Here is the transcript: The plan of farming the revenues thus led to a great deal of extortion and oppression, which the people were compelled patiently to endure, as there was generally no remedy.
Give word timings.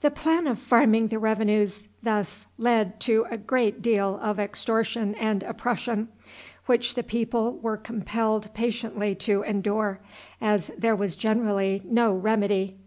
The 0.00 0.10
plan 0.10 0.46
of 0.46 0.58
farming 0.58 1.08
the 1.08 1.18
revenues 1.18 1.88
thus 2.02 2.46
led 2.56 2.98
to 3.00 3.26
a 3.30 3.36
great 3.36 3.82
deal 3.82 4.18
of 4.22 4.40
extortion 4.40 5.14
and 5.16 5.42
oppression, 5.42 6.08
which 6.64 6.94
the 6.94 7.02
people 7.02 7.58
were 7.58 7.76
compelled 7.76 8.54
patiently 8.54 9.14
to 9.16 9.42
endure, 9.42 10.00
as 10.40 10.68
there 10.78 10.96
was 10.96 11.14
generally 11.14 11.82
no 11.84 12.14
remedy. 12.14 12.78